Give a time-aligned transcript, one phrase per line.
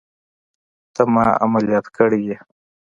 [0.93, 2.37] ته ما عمليات کړى يې.